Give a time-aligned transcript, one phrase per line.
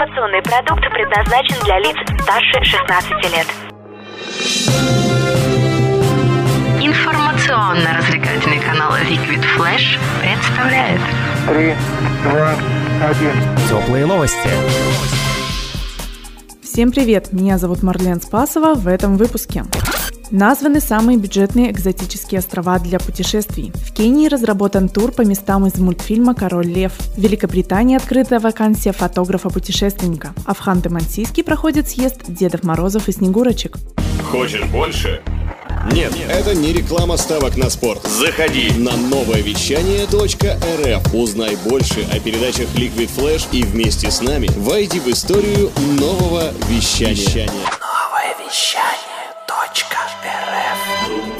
[0.00, 3.46] Информационный продукт предназначен для лиц старше 16 лет.
[6.80, 11.00] Информационно-развлекательный канал Liquid Flash представляет
[11.46, 11.74] Три,
[12.22, 12.54] два,
[13.06, 13.34] один.
[13.68, 14.48] Теплые новости.
[16.62, 17.34] Всем привет!
[17.34, 19.64] Меня зовут Марлен Спасова в этом выпуске.
[20.30, 23.72] Названы самые бюджетные экзотические острова для путешествий.
[23.84, 26.92] В Кении разработан тур по местам из мультфильма «Король лев».
[27.16, 30.32] В Великобритании открыта вакансия фотографа-путешественника.
[30.46, 33.76] А в Ханты-Мансийске проходит съезд Дедов Морозов и Снегурочек.
[34.30, 35.20] Хочешь больше?
[35.90, 38.06] Нет, это не реклама ставок на спорт.
[38.06, 38.70] Заходи.
[38.78, 41.14] На новое вещание .рф.
[41.14, 47.50] Узнай больше о передачах Liquid Flash и вместе с нами войди в историю нового вещания.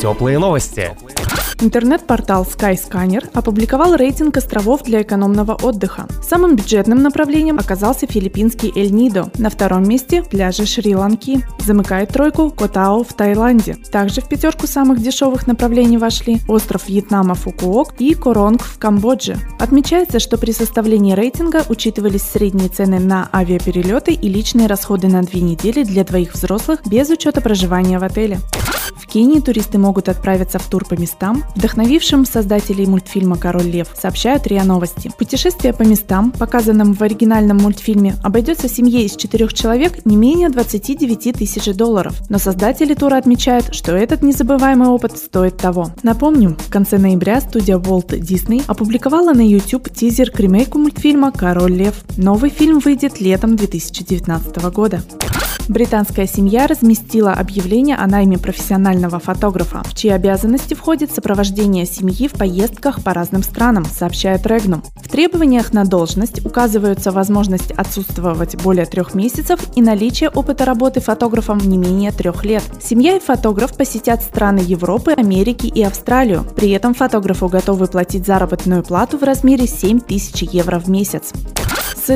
[0.00, 0.96] Теплые новости.
[1.60, 6.06] Интернет-портал Skyscanner опубликовал рейтинг островов для экономного отдыха.
[6.26, 9.30] Самым бюджетным направлением оказался филиппинский Эль-Нидо.
[9.36, 11.44] На втором месте– пляжи Шри-Ланки.
[11.58, 13.76] Замыкает тройку Котао в Таиланде.
[13.92, 19.36] Также в пятерку самых дешевых направлений вошли остров Вьетнама Фукуок и Коронг в Камбодже.
[19.58, 25.42] Отмечается, что при составлении рейтинга учитывались средние цены на авиаперелеты и личные расходы на две
[25.42, 28.38] недели для двоих взрослых без учета проживания в отеле.
[29.10, 34.62] Кении туристы могут отправиться в тур по местам, вдохновившим создателей мультфильма «Король лев», сообщают РИА
[34.62, 35.10] Новости.
[35.18, 41.36] Путешествие по местам, показанным в оригинальном мультфильме, обойдется семье из четырех человек не менее 29
[41.36, 42.14] тысяч долларов.
[42.28, 45.90] Но создатели тура отмечают, что этот незабываемый опыт стоит того.
[46.04, 51.72] Напомним, в конце ноября студия Walt Disney опубликовала на YouTube тизер к ремейку мультфильма «Король
[51.72, 52.04] лев».
[52.16, 55.02] Новый фильм выйдет летом 2019 года.
[55.70, 58.38] Британская семья разместила объявление о найме
[59.00, 64.82] профессионального фотографа, в чьи обязанности входит сопровождение семьи в поездках по разным странам, сообщает Регнум.
[65.02, 71.58] В требованиях на должность указываются возможность отсутствовать более трех месяцев и наличие опыта работы фотографом
[71.58, 72.62] не менее трех лет.
[72.82, 76.44] Семья и фотограф посетят страны Европы, Америки и Австралию.
[76.56, 81.32] При этом фотографу готовы платить заработную плату в размере 7 тысяч евро в месяц.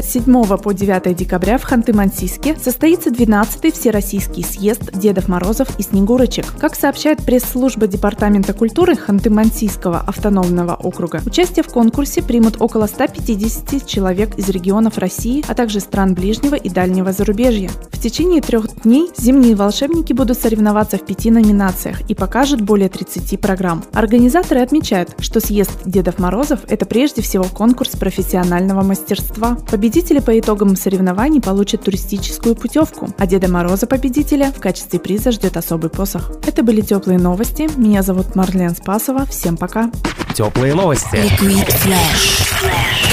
[0.02, 6.46] С 7 по 9 декабря в Ханты-Мансийске состоится 12-й Всероссийский съезд Дедов Морозов и Снегурочек.
[6.58, 14.36] Как сообщает пресс-служба Департамента культуры Ханты-Мансийского автономного округа, участие в конкурсе примут около 150 человек
[14.36, 17.70] из регионов России, а также стран ближнего и дальнего зарубежья.
[17.92, 23.40] В течение трех дней зимние волшебники будут соревноваться в пяти номинациях и покажут более 30
[23.40, 23.84] программ.
[23.92, 29.56] Организаторы отмечают, что съезд Дедов Морозов– это прежде всего конкурс профессионального мастерства.
[29.84, 35.58] Победители по итогам соревнований получат туристическую путевку, а Деда Мороза победителя в качестве приза ждет
[35.58, 36.30] особый посох.
[36.46, 37.68] Это были теплые новости.
[37.76, 39.26] Меня зовут Марлен Спасова.
[39.26, 39.90] Всем пока.
[40.34, 41.16] Теплые новости.
[41.16, 43.03] Liquid Flash.